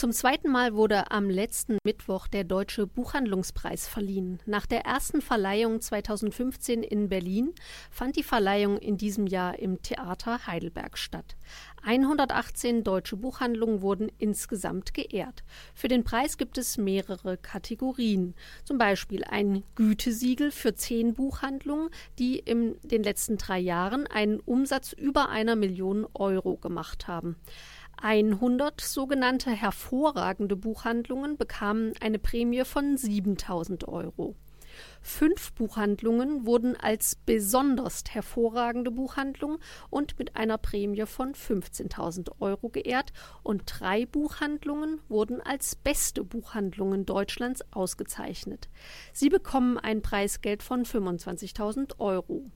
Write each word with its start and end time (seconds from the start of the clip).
Zum 0.00 0.12
zweiten 0.12 0.50
Mal 0.50 0.72
wurde 0.72 1.10
am 1.10 1.28
letzten 1.28 1.76
Mittwoch 1.84 2.26
der 2.26 2.44
Deutsche 2.44 2.86
Buchhandlungspreis 2.86 3.86
verliehen. 3.86 4.38
Nach 4.46 4.64
der 4.64 4.86
ersten 4.86 5.20
Verleihung 5.20 5.82
2015 5.82 6.82
in 6.82 7.10
Berlin 7.10 7.52
fand 7.90 8.16
die 8.16 8.22
Verleihung 8.22 8.78
in 8.78 8.96
diesem 8.96 9.26
Jahr 9.26 9.58
im 9.58 9.82
Theater 9.82 10.46
Heidelberg 10.46 10.96
statt. 10.96 11.36
118 11.82 12.82
deutsche 12.82 13.18
Buchhandlungen 13.18 13.82
wurden 13.82 14.10
insgesamt 14.16 14.94
geehrt. 14.94 15.44
Für 15.74 15.88
den 15.88 16.02
Preis 16.02 16.38
gibt 16.38 16.56
es 16.56 16.78
mehrere 16.78 17.36
Kategorien. 17.36 18.34
Zum 18.64 18.78
Beispiel 18.78 19.22
ein 19.24 19.64
Gütesiegel 19.74 20.50
für 20.50 20.74
zehn 20.74 21.12
Buchhandlungen, 21.12 21.90
die 22.18 22.38
in 22.38 22.76
den 22.84 23.02
letzten 23.02 23.36
drei 23.36 23.58
Jahren 23.58 24.06
einen 24.06 24.40
Umsatz 24.40 24.94
über 24.94 25.28
einer 25.28 25.56
Million 25.56 26.06
Euro 26.14 26.56
gemacht 26.56 27.06
haben. 27.06 27.36
100 28.02 28.80
sogenannte 28.80 29.50
hervorragende 29.50 30.56
Buchhandlungen 30.56 31.36
bekamen 31.36 31.92
eine 32.00 32.18
Prämie 32.18 32.64
von 32.64 32.96
7000 32.96 33.88
Euro. 33.88 34.36
Fünf 35.02 35.52
Buchhandlungen 35.52 36.46
wurden 36.46 36.76
als 36.76 37.16
besonders 37.16 38.04
hervorragende 38.08 38.90
Buchhandlung 38.90 39.58
und 39.90 40.18
mit 40.18 40.36
einer 40.36 40.58
Prämie 40.58 41.06
von 41.06 41.34
15.000 41.34 42.30
Euro 42.40 42.68
geehrt 42.68 43.12
und 43.42 43.62
drei 43.66 44.06
Buchhandlungen 44.06 45.00
wurden 45.08 45.40
als 45.40 45.76
beste 45.76 46.24
Buchhandlungen 46.24 47.06
Deutschlands 47.06 47.62
ausgezeichnet. 47.72 48.68
Sie 49.12 49.28
bekommen 49.28 49.78
ein 49.78 50.02
Preisgeld 50.02 50.62
von 50.62 50.84
25.000 50.84 51.98
Euro. 51.98 52.50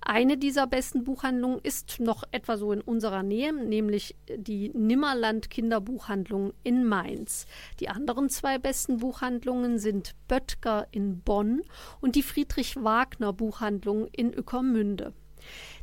Eine 0.00 0.36
dieser 0.36 0.66
besten 0.66 1.04
Buchhandlungen 1.04 1.60
ist 1.62 2.00
noch 2.00 2.24
etwa 2.30 2.56
so 2.56 2.72
in 2.72 2.80
unserer 2.80 3.22
Nähe, 3.22 3.52
nämlich 3.52 4.16
die 4.34 4.70
Nimmerland 4.70 5.50
Kinderbuchhandlung 5.50 6.52
in 6.62 6.84
Mainz. 6.84 7.46
Die 7.80 7.88
anderen 7.88 8.28
zwei 8.30 8.58
besten 8.58 8.98
Buchhandlungen 8.98 9.78
sind 9.78 10.14
Böttger 10.28 10.86
in 10.90 11.20
Bonn 11.20 11.62
und 12.00 12.14
die 12.14 12.22
Friedrich 12.22 12.76
Wagner 12.76 13.32
Buchhandlung 13.32 14.08
in 14.12 14.36
Ueckermünde. 14.36 15.12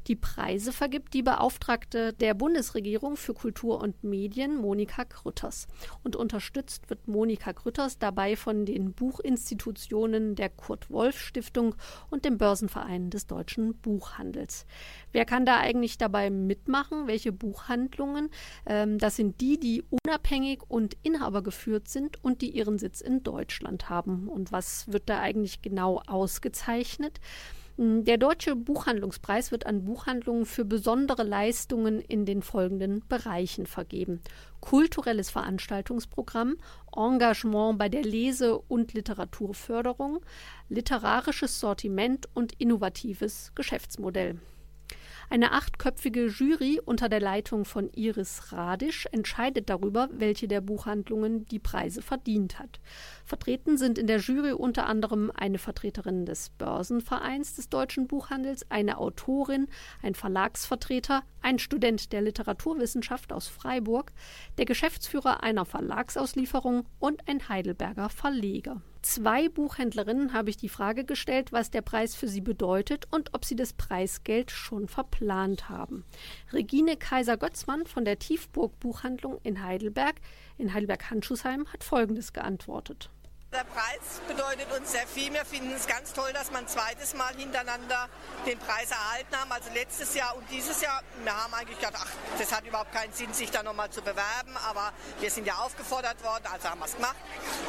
Die 0.08 0.16
Preise 0.16 0.72
vergibt 0.72 1.16
die 1.16 1.24
Beauftragte 1.24 2.14
der 2.14 2.36
Bundesregierung 2.36 3.18
für 3.18 3.34
Kultur 3.34 3.82
und 3.82 4.04
Medien, 4.04 4.56
Monika 4.56 5.04
Grütters. 5.04 5.68
Und 6.04 6.16
unterstützt 6.16 6.90
wird 6.90 7.08
Monika 7.08 7.54
Grütters 7.54 7.98
dabei 7.98 8.36
von 8.36 8.66
den 8.66 8.94
Buchinstitutionen 8.94 10.36
der 10.36 10.50
Kurt-Wolf-Stiftung 10.50 11.76
und 12.12 12.24
dem 12.24 12.38
Börsenverein 12.38 13.10
des 13.10 13.26
deutschen 13.26 13.76
Buchhandels. 13.78 14.68
Wer 15.12 15.26
kann 15.26 15.46
da 15.46 15.58
eigentlich 15.60 15.98
dabei 15.98 16.30
mitmachen? 16.30 17.08
Welche 17.08 17.32
Buchhandlungen? 17.32 18.30
Ähm, 18.68 19.00
das 19.00 19.16
sind 19.16 19.42
die, 19.42 19.60
die 19.60 19.84
unabhängig 19.90 20.62
und 20.68 20.98
inhabergeführt 21.02 21.88
sind 21.88 22.24
und 22.24 22.42
die 22.44 22.52
ihren 22.52 22.78
Sitz 22.78 23.02
in 23.02 23.24
Deutschland 23.24 23.90
haben. 23.90 24.28
Und 24.28 24.52
was 24.52 24.92
wird 24.92 25.10
da 25.10 25.20
eigentlich 25.20 25.64
genau 25.64 26.02
ausgezeichnet? 26.06 27.20
Der 27.78 28.18
Deutsche 28.18 28.56
Buchhandlungspreis 28.56 29.52
wird 29.52 29.66
an 29.66 29.84
Buchhandlungen 29.84 30.46
für 30.46 30.64
besondere 30.64 31.24
Leistungen 31.24 32.00
in 32.00 32.26
den 32.26 32.42
folgenden 32.42 33.06
Bereichen 33.10 33.66
vergeben. 33.66 34.22
Kulturelles 34.62 35.30
Veranstaltungsprogramm, 35.30 36.56
Engagement 36.96 37.78
bei 37.78 37.90
der 37.90 38.04
Lese- 38.04 38.60
und 38.60 38.94
Literaturförderung, 38.94 40.22
literarisches 40.70 41.60
Sortiment 41.60 42.30
und 42.34 42.54
innovatives 42.62 43.52
Geschäftsmodell. 43.56 44.40
Eine 45.30 45.54
achtköpfige 45.54 46.28
Jury 46.28 46.80
unter 46.84 47.10
der 47.10 47.20
Leitung 47.20 47.66
von 47.66 47.90
Iris 47.94 48.52
Radisch 48.52 49.08
entscheidet 49.12 49.70
darüber, 49.70 50.08
welche 50.12 50.48
der 50.48 50.62
Buchhandlungen 50.62 51.46
die 51.46 51.60
Preise 51.60 52.02
verdient 52.02 52.60
hat. 52.60 52.80
Vertreten 53.26 53.78
sind 53.78 53.98
in 53.98 54.08
der 54.08 54.20
Jury 54.20 54.52
unter 54.52 54.86
anderem 54.86 55.32
eine 55.34 55.58
Vertreterin 55.58 56.26
des 56.26 56.50
Börsenvereins 56.52 57.56
des 57.56 57.70
deutschen 57.70 58.08
Buchhandels, 58.08 58.70
eine 58.70 58.98
Autorin, 59.00 59.68
ein 60.04 60.14
Verlagsvertreter, 60.14 61.24
ein 61.42 61.58
Student 61.58 62.14
der 62.14 62.22
Literaturwissenschaft 62.22 63.34
aus 63.34 63.48
Freiburg, 63.48 64.12
der 64.58 64.66
Geschäftsführer 64.66 65.42
einer 65.42 65.66
Verlagsauslieferung 65.66 66.86
und 67.00 67.28
ein 67.28 67.50
Heidelberger 67.50 68.10
Verleger 68.10 68.82
zwei 69.06 69.50
Buchhändlerinnen 69.50 70.34
habe 70.34 70.50
ich 70.50 70.58
die 70.58 70.70
Frage 70.70 71.06
gestellt, 71.06 71.52
was 71.52 71.70
der 71.70 71.82
Preis 71.82 72.16
für 72.16 72.28
sie 72.28 72.42
bedeutet 72.42 73.06
und 73.12 73.34
ob 73.34 73.46
sie 73.46 73.56
das 73.56 73.74
Preisgeld 73.74 74.52
schon 74.52 74.88
verplant 75.16 75.70
haben. 75.70 76.04
Regine 76.52 76.98
Kaiser-Götzmann 76.98 77.86
von 77.86 78.06
der 78.06 78.20
Tiefburg 78.20 78.80
Buchhandlung 78.80 79.40
in 79.44 79.64
Heidelberg 79.64 80.16
in 80.58 80.74
Heidelberg-Handschuhsheim 80.74 81.68
hat 81.72 81.84
Folgendes 81.84 82.34
geantwortet. 82.34 83.10
Der 83.56 83.64
Preis 83.64 84.20
bedeutet 84.28 84.70
uns 84.78 84.92
sehr 84.92 85.08
viel. 85.08 85.32
Wir 85.32 85.46
finden 85.46 85.72
es 85.72 85.88
ganz 85.88 86.12
toll, 86.12 86.34
dass 86.34 86.54
ein 86.54 86.68
zweites 86.68 87.14
Mal 87.14 87.34
hintereinander 87.38 88.10
den 88.46 88.60
Preis 88.60 88.92
erhalten 88.92 89.34
haben. 89.34 89.50
Also 89.50 89.70
letztes 89.74 90.14
Jahr 90.14 90.36
und 90.36 90.44
dieses 90.52 90.82
Jahr. 90.82 91.02
Wir 91.24 91.32
haben 91.34 91.54
eigentlich 91.54 91.80
gedacht, 91.80 91.94
ach, 91.98 92.10
das 92.38 92.52
hat 92.52 92.66
überhaupt 92.66 92.92
keinen 92.92 93.14
Sinn, 93.14 93.34
sich 93.34 93.52
da 93.52 93.64
nochmal 93.64 93.90
zu 93.92 94.02
bewerben. 94.02 94.58
Aber 94.70 94.92
wir 95.22 95.32
sind 95.32 95.48
ja 95.48 95.54
aufgefordert 95.56 96.22
worden, 96.22 96.44
also 96.52 96.70
haben 96.70 96.80
wir 96.80 96.86
es 96.86 96.96
gemacht. 96.96 97.16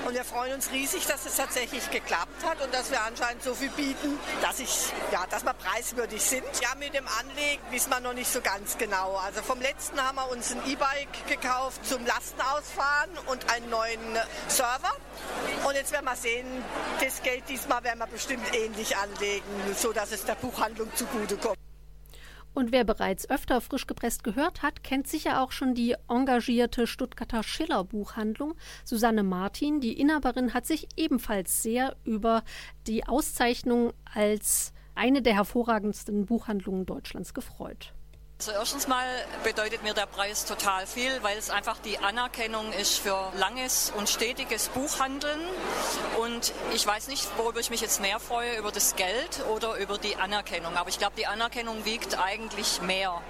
Und 0.04 0.14
wir 0.14 0.24
freuen 0.24 0.54
uns 0.54 0.72
riesig, 0.72 1.06
dass 1.06 1.24
es 1.24 1.36
tatsächlich 1.36 1.88
geklappt 1.92 2.44
hat 2.44 2.60
und 2.62 2.74
dass 2.74 2.90
wir 2.90 3.00
anscheinend 3.02 3.44
so 3.44 3.54
viel 3.54 3.70
bieten, 3.70 4.18
dass, 4.42 4.58
ich, 4.58 4.92
ja, 5.12 5.24
dass 5.30 5.44
wir 5.44 5.54
preiswürdig 5.54 6.20
sind. 6.20 6.46
Ja, 6.60 6.74
mit 6.74 6.94
dem 6.94 7.06
Anlegen 7.20 7.62
wissen 7.70 7.90
wir 7.90 8.00
noch 8.00 8.14
nicht 8.14 8.32
so 8.32 8.40
ganz 8.40 8.76
genau. 8.76 9.18
Also 9.18 9.40
vom 9.40 9.60
letzten 9.60 10.02
haben 10.02 10.16
wir 10.16 10.28
uns 10.30 10.50
ein 10.50 10.66
E-Bike 10.66 11.28
gekauft 11.28 11.86
zum 11.86 12.04
Lastenausfahren 12.04 13.10
und 13.26 13.52
einen 13.52 13.70
neuen 13.70 14.00
Server. 14.48 14.90
Und 15.66 15.74
jetzt 15.74 15.90
werden 15.90 16.04
wir 16.04 16.14
sehen, 16.14 16.46
das 17.00 17.20
Geld 17.22 17.42
diesmal 17.48 17.82
werden 17.82 17.98
wir 17.98 18.06
bestimmt 18.06 18.44
ähnlich 18.54 18.96
anlegen, 18.96 19.42
sodass 19.74 20.12
es 20.12 20.24
der 20.24 20.36
Buchhandlung 20.36 20.88
zugutekommt. 20.94 21.56
Und 22.54 22.70
wer 22.70 22.84
bereits 22.84 23.28
öfter 23.28 23.60
frisch 23.60 23.88
gepresst 23.88 24.22
gehört 24.22 24.62
hat, 24.62 24.84
kennt 24.84 25.08
sicher 25.08 25.42
auch 25.42 25.50
schon 25.50 25.74
die 25.74 25.96
engagierte 26.08 26.86
Stuttgarter 26.86 27.42
Schiller 27.42 27.82
Buchhandlung. 27.82 28.54
Susanne 28.84 29.24
Martin, 29.24 29.80
die 29.80 30.00
Inhaberin, 30.00 30.54
hat 30.54 30.66
sich 30.66 30.86
ebenfalls 30.96 31.64
sehr 31.64 31.96
über 32.04 32.44
die 32.86 33.04
Auszeichnung 33.04 33.92
als 34.14 34.72
eine 34.94 35.20
der 35.20 35.34
hervorragendsten 35.34 36.26
Buchhandlungen 36.26 36.86
Deutschlands 36.86 37.34
gefreut. 37.34 37.92
Also 38.38 38.52
erstens 38.52 38.86
mal 38.86 39.06
bedeutet 39.44 39.82
mir 39.82 39.94
der 39.94 40.04
Preis 40.04 40.44
total 40.44 40.86
viel, 40.86 41.22
weil 41.22 41.38
es 41.38 41.48
einfach 41.48 41.78
die 41.78 41.98
Anerkennung 41.98 42.70
ist 42.74 42.98
für 42.98 43.32
langes 43.34 43.90
und 43.96 44.10
stetiges 44.10 44.68
Buchhandeln. 44.68 45.40
Und 46.18 46.52
ich 46.74 46.86
weiß 46.86 47.08
nicht, 47.08 47.26
worüber 47.38 47.60
ich 47.60 47.70
mich 47.70 47.80
jetzt 47.80 48.02
mehr 48.02 48.20
freue, 48.20 48.58
über 48.58 48.72
das 48.72 48.94
Geld 48.94 49.42
oder 49.54 49.76
über 49.76 49.96
die 49.96 50.16
Anerkennung. 50.16 50.76
Aber 50.76 50.90
ich 50.90 50.98
glaube, 50.98 51.14
die 51.16 51.26
Anerkennung 51.26 51.86
wiegt 51.86 52.18
eigentlich 52.18 52.82
mehr. 52.82 53.22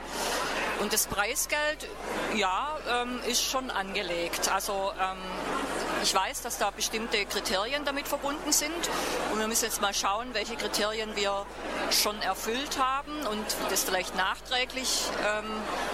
Und 0.81 0.93
das 0.93 1.07
Preisgeld, 1.07 1.89
ja, 2.35 2.77
ähm, 2.91 3.21
ist 3.29 3.45
schon 3.45 3.71
angelegt. 3.71 4.51
Also 4.53 4.93
ähm, 5.01 5.19
ich 6.03 6.15
weiß, 6.15 6.43
dass 6.43 6.59
da 6.59 6.71
bestimmte 6.71 7.25
Kriterien 7.27 7.85
damit 7.85 8.09
verbunden 8.09 8.53
sind 8.53 8.73
und 9.33 9.39
wir 9.39 9.47
müssen 9.47 9.65
jetzt 9.65 9.81
mal 9.81 9.95
schauen, 9.95 10.35
welche 10.35 10.57
Kriterien 10.57 11.17
wir 11.17 11.47
schon 11.91 12.21
erfüllt 12.23 12.79
haben 12.79 13.13
und 13.27 13.45
das 13.71 13.85
vielleicht 13.85 14.17
nachträglich 14.17 15.05
ähm, 15.21 15.45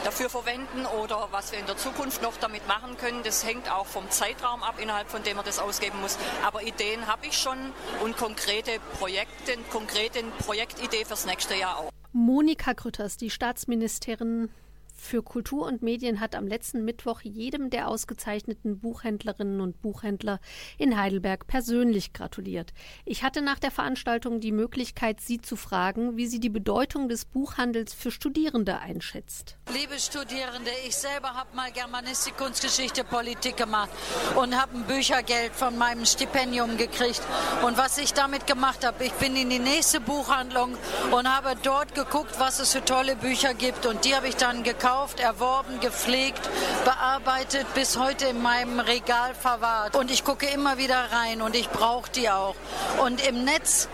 dafür 0.05 0.31
verwenden 0.31 0.87
oder 1.03 1.29
was 1.31 1.53
wir 1.53 1.59
in 1.59 1.67
der 1.67 1.77
Zukunft 1.77 2.23
noch 2.23 2.37
damit 2.39 2.67
machen 2.67 2.97
können. 2.97 3.23
Das 3.23 3.45
hängt 3.45 3.71
auch 3.71 3.87
vom 3.87 4.11
Zeitraum 4.11 4.63
ab, 4.63 4.77
innerhalb 4.81 5.09
von 5.09 5.23
dem 5.23 5.37
man 5.37 5.45
das 5.45 5.59
ausgeben 5.59 6.01
muss. 6.01 6.19
Aber 6.45 6.63
Ideen 6.63 7.07
habe 7.07 7.27
ich 7.27 7.37
schon 7.37 7.59
und 8.03 8.17
konkrete 8.17 8.79
Projekte, 8.99 9.57
konkrete 9.71 10.23
Projektidee 10.45 11.05
fürs 11.05 11.27
nächste 11.27 11.55
Jahr 11.55 11.79
auch. 11.79 11.91
Monika 12.13 12.73
Grütters, 12.75 13.17
die 13.17 13.31
Staatsministerin 13.31 14.51
für 14.95 15.23
Kultur 15.23 15.67
und 15.67 15.83
Medien 15.83 16.21
hat 16.21 16.35
am 16.35 16.47
letzten 16.47 16.85
Mittwoch 16.85 17.23
jedem 17.23 17.71
der 17.71 17.89
ausgezeichneten 17.89 18.79
Buchhändlerinnen 18.79 19.61
und 19.61 19.81
Buchhändler 19.81 20.39
in 20.79 20.99
Heidelberg 20.99 21.47
persönlich 21.47 22.13
gratuliert. 22.13 22.73
Ich 23.05 23.23
hatte 23.23 23.43
nach 23.43 23.59
der 23.59 23.71
Veranstaltung 23.71 24.41
die 24.41 24.53
Möglichkeit, 24.53 25.21
sie 25.21 25.41
zu 25.41 25.57
fragen, 25.57 26.17
wie 26.17 26.27
sie 26.27 26.41
die 26.41 26.51
Bedeutung 26.51 27.09
des 27.09 27.25
Buchhandels 27.25 27.95
für 27.95 28.11
Studierende 28.11 28.79
einschätzt. 28.79 29.57
Liebe 29.73 29.99
Studierende, 29.99 30.71
ich 30.87 30.95
selber 30.95 31.35
habe 31.35 31.57
mal 31.57 31.73
Germanistik, 31.73 32.37
Kunstgeschichte, 32.37 33.05
Politik 33.05 33.57
gemacht 33.57 33.91
und 34.37 34.61
habe 34.61 34.77
ein 34.77 34.85
Büchergeld 34.85 35.53
von 35.53 35.77
meinem 35.79 36.05
Stipendium 36.05 36.77
gekriegt. 36.77 37.23
Und 37.65 37.77
was 37.77 37.99
ich 37.99 38.13
damit 38.13 38.47
gemacht 38.47 38.85
habe, 38.85 39.05
ich 39.05 39.13
bin 39.15 39.37
in 39.37 39.51
die 39.51 39.59
nächste 39.59 40.01
Buchhandlung 40.01 40.77
und 41.11 41.29
habe 41.29 41.57
dort 41.63 41.95
geguckt, 41.95 42.39
was 42.39 42.61
es 42.61 42.73
für 42.73 42.85
tolle 42.85 43.17
Bücher 43.17 43.55
gibt 43.55 43.87
und 43.87 44.05
die 44.05 44.15
habe 44.15 44.29
ich 44.29 44.37
dann 44.37 44.63
gekauft 44.63 44.82
gekauft, 44.83 45.21
erworben, 45.21 45.79
gepflegt, 45.79 46.41
bearbeitet, 46.85 47.73
bis 47.73 47.97
heute 47.97 48.27
in 48.27 48.43
meinem 48.43 48.81
Regal 48.81 49.33
verwahrt. 49.33 49.95
Und 49.95 50.11
ich 50.11 50.25
gucke 50.25 50.47
immer 50.47 50.77
wieder 50.77 50.97
rein 51.13 51.41
und 51.41 51.55
ich 51.55 51.69
brauche 51.71 52.11
die 52.11 52.29
auch. 52.29 52.57
Und 53.05 53.25
im 53.25 53.45
Netz 53.45 53.87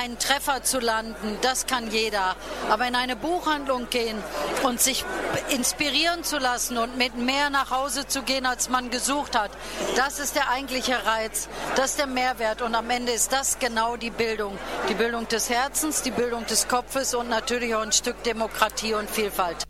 einen 0.00 0.20
Treffer 0.20 0.62
zu 0.62 0.78
landen, 0.78 1.36
das 1.42 1.66
kann 1.66 1.90
jeder. 1.90 2.36
Aber 2.70 2.86
in 2.86 2.94
eine 2.94 3.16
Buchhandlung 3.16 3.90
gehen 3.90 4.16
und 4.62 4.80
sich 4.80 5.04
inspirieren 5.48 6.22
zu 6.22 6.38
lassen 6.38 6.78
und 6.78 6.96
mit 6.96 7.16
mehr 7.16 7.50
nach 7.50 7.72
Hause 7.72 8.06
zu 8.06 8.22
gehen, 8.22 8.46
als 8.46 8.68
man 8.68 8.90
gesucht 8.90 9.36
hat, 9.36 9.50
das 9.96 10.20
ist 10.20 10.36
der 10.36 10.48
eigentliche 10.48 11.06
Reiz, 11.06 11.48
das 11.74 11.90
ist 11.90 11.98
der 11.98 12.06
Mehrwert. 12.06 12.62
Und 12.62 12.76
am 12.76 12.88
Ende 12.88 13.10
ist 13.10 13.32
das 13.32 13.58
genau 13.58 13.96
die 13.96 14.10
Bildung. 14.10 14.56
Die 14.88 14.94
Bildung 14.94 15.26
des 15.26 15.50
Herzens, 15.50 16.02
die 16.02 16.12
Bildung 16.12 16.46
des 16.46 16.68
Kopfes 16.68 17.14
und 17.14 17.28
natürlich 17.28 17.74
auch 17.74 17.82
ein 17.82 17.90
Stück 17.90 18.22
Demokratie 18.22 18.94
und 18.94 19.10
Vielfalt. 19.10 19.69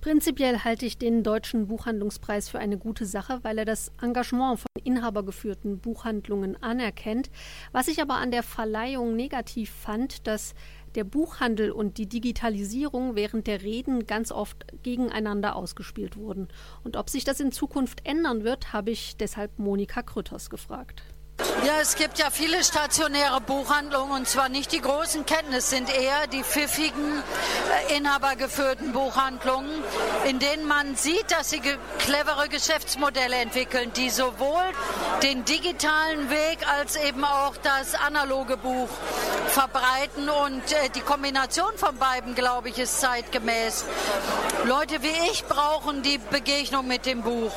Prinzipiell 0.00 0.60
halte 0.60 0.86
ich 0.86 0.96
den 0.96 1.22
Deutschen 1.22 1.66
Buchhandlungspreis 1.66 2.48
für 2.48 2.58
eine 2.58 2.78
gute 2.78 3.04
Sache, 3.04 3.40
weil 3.42 3.58
er 3.58 3.66
das 3.66 3.92
Engagement 4.00 4.60
von 4.60 4.82
inhabergeführten 4.82 5.78
Buchhandlungen 5.78 6.60
anerkennt. 6.62 7.30
Was 7.72 7.86
ich 7.86 8.00
aber 8.00 8.14
an 8.14 8.30
der 8.30 8.42
Verleihung 8.42 9.14
negativ 9.14 9.70
fand, 9.70 10.26
dass 10.26 10.54
der 10.94 11.04
Buchhandel 11.04 11.70
und 11.70 11.98
die 11.98 12.08
Digitalisierung 12.08 13.14
während 13.14 13.46
der 13.46 13.60
Reden 13.60 14.06
ganz 14.06 14.32
oft 14.32 14.64
gegeneinander 14.82 15.54
ausgespielt 15.54 16.16
wurden. 16.16 16.48
Und 16.82 16.96
ob 16.96 17.10
sich 17.10 17.24
das 17.24 17.38
in 17.38 17.52
Zukunft 17.52 18.06
ändern 18.06 18.42
wird, 18.42 18.72
habe 18.72 18.90
ich 18.90 19.18
deshalb 19.18 19.58
Monika 19.58 20.02
Krütters 20.02 20.48
gefragt. 20.48 21.02
Ja, 21.66 21.74
es 21.80 21.96
gibt 21.96 22.18
ja 22.18 22.30
viele 22.30 22.64
stationäre 22.64 23.40
Buchhandlungen 23.40 24.12
und 24.12 24.28
zwar 24.28 24.48
nicht 24.48 24.72
die 24.72 24.80
großen. 24.80 25.26
Ketten, 25.26 25.52
es 25.52 25.70
sind 25.70 25.94
eher 25.94 26.26
die 26.26 26.42
pfiffigen, 26.42 27.22
äh, 27.88 27.96
inhabergeführten 27.96 28.92
Buchhandlungen, 28.92 29.70
in 30.26 30.38
denen 30.38 30.66
man 30.66 30.96
sieht, 30.96 31.30
dass 31.30 31.50
sie 31.50 31.60
clevere 31.98 32.48
Geschäftsmodelle 32.48 33.36
entwickeln, 33.36 33.92
die 33.94 34.10
sowohl 34.10 34.64
den 35.22 35.44
digitalen 35.44 36.30
Weg 36.30 36.66
als 36.66 36.96
eben 36.96 37.24
auch 37.24 37.56
das 37.62 37.94
analoge 37.94 38.56
Buch 38.56 38.88
verbreiten. 39.48 40.28
Und 40.28 40.72
äh, 40.72 40.88
die 40.94 41.02
Kombination 41.02 41.72
von 41.76 41.96
beiden, 41.96 42.34
glaube 42.34 42.70
ich, 42.70 42.78
ist 42.78 43.00
zeitgemäß. 43.00 43.84
Leute 44.64 45.02
wie 45.02 45.30
ich 45.30 45.44
brauchen 45.44 46.02
die 46.02 46.18
Begegnung 46.18 46.86
mit 46.86 47.06
dem 47.06 47.22
Buch, 47.22 47.52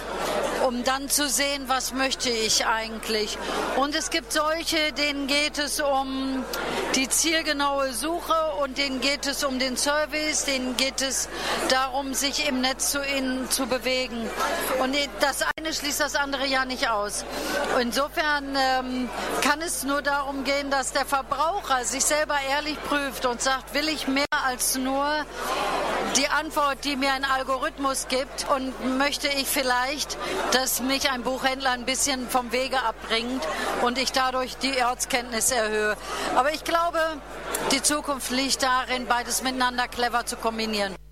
um 0.64 0.84
dann 0.84 1.10
zu 1.10 1.28
sehen, 1.28 1.66
was 1.68 1.94
möchte 1.94 2.30
ich 2.30 2.66
eigentlich. 2.66 3.38
Und 3.76 3.96
es 3.96 4.10
gibt 4.10 4.32
solche, 4.32 4.94
denen 4.94 5.28
geht 5.28 5.58
es 5.58 5.82
um 5.82 6.44
die 6.96 7.10
zielgenaue 7.10 7.92
Suche 7.92 8.34
und 8.62 8.78
denen 8.78 9.02
geht 9.02 9.28
es 9.28 9.44
um 9.44 9.60
den 9.60 9.76
Service, 9.78 10.46
denen 10.46 10.78
geht 10.78 11.02
es 11.02 11.28
darum, 11.70 12.14
sich 12.14 12.48
im 12.48 12.62
Netz 12.62 12.92
zu, 12.92 13.00
in, 13.00 13.50
zu 13.50 13.66
bewegen. 13.66 14.30
Und 14.82 14.96
das 15.20 15.42
eine 15.58 15.74
schließt 15.74 16.00
das 16.00 16.16
andere 16.16 16.46
ja 16.46 16.66
nicht 16.66 16.90
aus. 16.90 17.26
Insofern 17.82 18.56
ähm, 18.56 19.10
kann 19.42 19.62
es 19.62 19.84
nur 19.84 20.02
darum 20.02 20.44
gehen, 20.44 20.70
dass 20.70 20.94
der 20.94 21.06
Verbraucher 21.06 21.84
sich 21.84 22.06
selber 22.06 22.36
ehrlich 22.50 22.82
prüft 22.84 23.26
und 23.26 23.42
sagt, 23.42 23.74
will 23.74 23.90
ich 23.90 24.08
mehr 24.08 24.26
als 24.46 24.78
nur 24.78 25.26
die 26.18 26.28
Antwort, 26.28 26.84
die 26.84 26.96
mir 26.96 27.12
ein 27.14 27.24
Algorithmus 27.24 28.08
gibt 28.08 28.48
und 28.56 28.98
möchte 28.98 29.28
ich 29.28 29.48
vielleicht, 29.48 30.18
dass 30.52 30.82
mich 30.82 31.10
ein 31.10 31.24
Buchhändler 31.24 31.72
ein 31.72 31.86
bisschen 31.86 32.30
vom 32.30 32.52
Wege 32.52 32.82
abbringt 32.84 33.46
und 33.82 33.98
ich 33.98 34.12
dadurch 34.12 34.58
die 34.58 34.84
Ortskenntnis 34.84 35.52
erhöhe. 35.52 35.96
Aber 36.36 36.54
ich 36.54 36.64
glaube, 36.64 37.00
die 37.72 37.82
Zukunft 37.82 38.32
liegt 38.32 38.64
darin, 38.64 39.08
beides 39.08 39.42
miteinander 39.42 39.88
clever 39.88 40.26
zu 40.26 40.36
kombinieren. 40.36 40.96